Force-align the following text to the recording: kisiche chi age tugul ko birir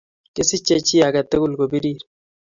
kisiche 0.33 0.75
chi 0.87 0.95
age 1.07 1.21
tugul 1.29 1.51
ko 1.59 1.63
birir 1.71 2.01